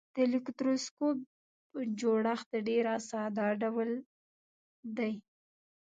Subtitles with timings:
[0.13, 1.17] د الکتروسکوپ
[1.99, 3.89] جوړښت ډیر ساده ډول
[4.97, 5.13] دی.